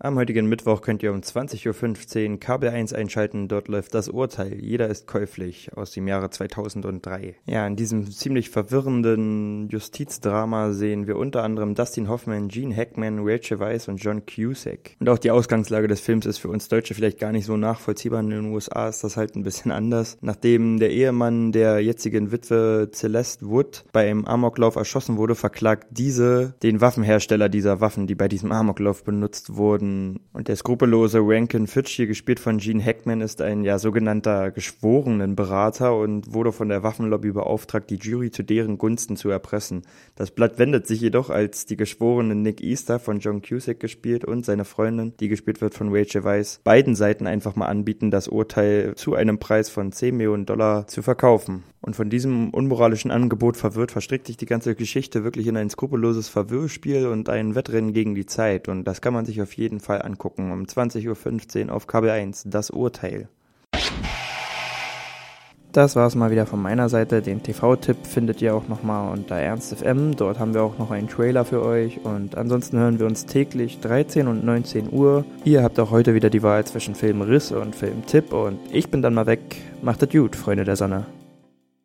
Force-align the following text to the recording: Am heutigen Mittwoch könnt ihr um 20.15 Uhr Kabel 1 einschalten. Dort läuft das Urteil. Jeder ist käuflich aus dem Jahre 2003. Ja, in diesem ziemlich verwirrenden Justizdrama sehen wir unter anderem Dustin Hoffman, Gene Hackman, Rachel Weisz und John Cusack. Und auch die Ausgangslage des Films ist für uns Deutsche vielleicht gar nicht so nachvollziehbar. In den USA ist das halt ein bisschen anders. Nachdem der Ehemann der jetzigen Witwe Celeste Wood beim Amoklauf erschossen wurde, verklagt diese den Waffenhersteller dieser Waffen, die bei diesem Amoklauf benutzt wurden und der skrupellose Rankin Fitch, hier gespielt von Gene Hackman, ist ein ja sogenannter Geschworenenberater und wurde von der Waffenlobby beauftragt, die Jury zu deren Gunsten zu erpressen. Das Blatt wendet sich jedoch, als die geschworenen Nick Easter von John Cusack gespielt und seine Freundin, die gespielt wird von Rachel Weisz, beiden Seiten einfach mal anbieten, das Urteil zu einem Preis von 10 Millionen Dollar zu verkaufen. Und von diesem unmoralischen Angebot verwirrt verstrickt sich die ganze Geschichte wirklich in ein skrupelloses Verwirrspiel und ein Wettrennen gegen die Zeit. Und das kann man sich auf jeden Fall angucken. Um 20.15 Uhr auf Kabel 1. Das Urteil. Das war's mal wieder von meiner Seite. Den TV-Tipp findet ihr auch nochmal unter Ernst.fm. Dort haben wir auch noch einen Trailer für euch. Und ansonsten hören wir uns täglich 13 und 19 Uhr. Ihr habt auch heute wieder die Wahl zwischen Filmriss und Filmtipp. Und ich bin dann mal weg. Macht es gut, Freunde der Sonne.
Am 0.00 0.14
heutigen 0.14 0.46
Mittwoch 0.46 0.80
könnt 0.80 1.02
ihr 1.02 1.10
um 1.10 1.18
20.15 1.22 2.30
Uhr 2.30 2.38
Kabel 2.38 2.68
1 2.68 2.92
einschalten. 2.92 3.48
Dort 3.48 3.66
läuft 3.66 3.94
das 3.94 4.08
Urteil. 4.08 4.54
Jeder 4.54 4.86
ist 4.86 5.08
käuflich 5.08 5.76
aus 5.76 5.90
dem 5.90 6.06
Jahre 6.06 6.30
2003. 6.30 7.34
Ja, 7.46 7.66
in 7.66 7.74
diesem 7.74 8.08
ziemlich 8.08 8.48
verwirrenden 8.48 9.68
Justizdrama 9.70 10.70
sehen 10.70 11.08
wir 11.08 11.16
unter 11.16 11.42
anderem 11.42 11.74
Dustin 11.74 12.08
Hoffman, 12.08 12.46
Gene 12.46 12.76
Hackman, 12.76 13.18
Rachel 13.22 13.58
Weisz 13.58 13.88
und 13.88 13.96
John 13.96 14.22
Cusack. 14.24 14.92
Und 15.00 15.08
auch 15.08 15.18
die 15.18 15.32
Ausgangslage 15.32 15.88
des 15.88 15.98
Films 15.98 16.26
ist 16.26 16.38
für 16.38 16.48
uns 16.48 16.68
Deutsche 16.68 16.94
vielleicht 16.94 17.18
gar 17.18 17.32
nicht 17.32 17.46
so 17.46 17.56
nachvollziehbar. 17.56 18.20
In 18.20 18.30
den 18.30 18.52
USA 18.52 18.88
ist 18.88 19.02
das 19.02 19.16
halt 19.16 19.34
ein 19.34 19.42
bisschen 19.42 19.72
anders. 19.72 20.16
Nachdem 20.20 20.78
der 20.78 20.92
Ehemann 20.92 21.50
der 21.50 21.80
jetzigen 21.80 22.30
Witwe 22.30 22.88
Celeste 22.92 23.48
Wood 23.48 23.84
beim 23.90 24.26
Amoklauf 24.26 24.76
erschossen 24.76 25.16
wurde, 25.16 25.34
verklagt 25.34 25.88
diese 25.90 26.54
den 26.62 26.80
Waffenhersteller 26.80 27.48
dieser 27.48 27.80
Waffen, 27.80 28.06
die 28.06 28.14
bei 28.14 28.28
diesem 28.28 28.52
Amoklauf 28.52 29.02
benutzt 29.02 29.56
wurden 29.56 29.87
und 30.32 30.48
der 30.48 30.56
skrupellose 30.56 31.20
Rankin 31.22 31.66
Fitch, 31.66 31.92
hier 31.92 32.06
gespielt 32.06 32.40
von 32.40 32.58
Gene 32.58 32.82
Hackman, 32.82 33.20
ist 33.20 33.42
ein 33.42 33.64
ja 33.64 33.78
sogenannter 33.78 34.50
Geschworenenberater 34.50 35.96
und 35.96 36.32
wurde 36.32 36.52
von 36.52 36.68
der 36.68 36.82
Waffenlobby 36.82 37.32
beauftragt, 37.32 37.90
die 37.90 37.96
Jury 37.96 38.30
zu 38.30 38.42
deren 38.42 38.78
Gunsten 38.78 39.16
zu 39.16 39.30
erpressen. 39.30 39.82
Das 40.16 40.30
Blatt 40.30 40.58
wendet 40.58 40.86
sich 40.86 41.00
jedoch, 41.00 41.30
als 41.30 41.66
die 41.66 41.76
geschworenen 41.76 42.42
Nick 42.42 42.62
Easter 42.62 42.98
von 42.98 43.20
John 43.20 43.42
Cusack 43.42 43.80
gespielt 43.80 44.24
und 44.24 44.44
seine 44.44 44.64
Freundin, 44.64 45.14
die 45.18 45.28
gespielt 45.28 45.60
wird 45.60 45.74
von 45.74 45.88
Rachel 45.90 46.24
Weisz, 46.24 46.60
beiden 46.64 46.94
Seiten 46.94 47.26
einfach 47.26 47.56
mal 47.56 47.66
anbieten, 47.66 48.10
das 48.10 48.28
Urteil 48.28 48.94
zu 48.96 49.14
einem 49.14 49.38
Preis 49.38 49.70
von 49.70 49.92
10 49.92 50.16
Millionen 50.16 50.46
Dollar 50.46 50.86
zu 50.86 51.02
verkaufen. 51.02 51.64
Und 51.88 51.96
von 51.96 52.10
diesem 52.10 52.50
unmoralischen 52.50 53.10
Angebot 53.10 53.56
verwirrt 53.56 53.92
verstrickt 53.92 54.26
sich 54.26 54.36
die 54.36 54.44
ganze 54.44 54.74
Geschichte 54.74 55.24
wirklich 55.24 55.46
in 55.46 55.56
ein 55.56 55.70
skrupelloses 55.70 56.28
Verwirrspiel 56.28 57.06
und 57.06 57.30
ein 57.30 57.54
Wettrennen 57.54 57.94
gegen 57.94 58.14
die 58.14 58.26
Zeit. 58.26 58.68
Und 58.68 58.84
das 58.84 59.00
kann 59.00 59.14
man 59.14 59.24
sich 59.24 59.40
auf 59.40 59.54
jeden 59.54 59.80
Fall 59.80 60.02
angucken. 60.02 60.52
Um 60.52 60.64
20.15 60.64 61.68
Uhr 61.68 61.74
auf 61.74 61.86
Kabel 61.86 62.10
1. 62.10 62.44
Das 62.48 62.68
Urteil. 62.68 63.30
Das 65.72 65.96
war's 65.96 66.14
mal 66.14 66.30
wieder 66.30 66.44
von 66.44 66.60
meiner 66.60 66.90
Seite. 66.90 67.22
Den 67.22 67.42
TV-Tipp 67.42 67.96
findet 68.04 68.42
ihr 68.42 68.54
auch 68.54 68.68
nochmal 68.68 69.10
unter 69.10 69.36
Ernst.fm. 69.36 70.14
Dort 70.14 70.38
haben 70.38 70.52
wir 70.52 70.64
auch 70.64 70.76
noch 70.76 70.90
einen 70.90 71.08
Trailer 71.08 71.46
für 71.46 71.62
euch. 71.62 72.04
Und 72.04 72.36
ansonsten 72.36 72.76
hören 72.76 72.98
wir 72.98 73.06
uns 73.06 73.24
täglich 73.24 73.80
13 73.80 74.28
und 74.28 74.44
19 74.44 74.92
Uhr. 74.92 75.24
Ihr 75.44 75.62
habt 75.62 75.80
auch 75.80 75.90
heute 75.90 76.12
wieder 76.12 76.28
die 76.28 76.42
Wahl 76.42 76.66
zwischen 76.66 76.94
Filmriss 76.94 77.50
und 77.50 77.74
Filmtipp. 77.74 78.34
Und 78.34 78.58
ich 78.70 78.90
bin 78.90 79.00
dann 79.00 79.14
mal 79.14 79.24
weg. 79.24 79.40
Macht 79.80 80.02
es 80.02 80.10
gut, 80.10 80.36
Freunde 80.36 80.64
der 80.64 80.76
Sonne. 80.76 81.06